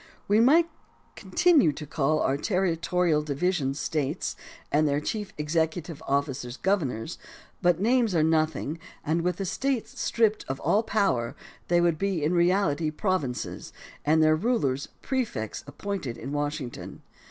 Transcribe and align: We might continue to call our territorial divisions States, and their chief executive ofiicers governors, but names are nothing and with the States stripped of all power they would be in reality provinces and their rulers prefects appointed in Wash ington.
We 0.27 0.39
might 0.39 0.67
continue 1.15 1.71
to 1.73 1.85
call 1.85 2.21
our 2.21 2.35
territorial 2.35 3.21
divisions 3.21 3.79
States, 3.79 4.35
and 4.71 4.87
their 4.87 4.99
chief 4.99 5.31
executive 5.37 6.01
ofiicers 6.09 6.59
governors, 6.59 7.19
but 7.61 7.79
names 7.79 8.15
are 8.15 8.23
nothing 8.23 8.79
and 9.05 9.21
with 9.21 9.35
the 9.35 9.45
States 9.45 10.01
stripped 10.01 10.43
of 10.47 10.59
all 10.61 10.81
power 10.81 11.35
they 11.67 11.79
would 11.79 11.99
be 11.99 12.23
in 12.23 12.33
reality 12.33 12.89
provinces 12.89 13.73
and 14.03 14.23
their 14.23 14.35
rulers 14.35 14.87
prefects 15.03 15.63
appointed 15.67 16.17
in 16.17 16.31
Wash 16.31 16.57
ington. 16.59 17.01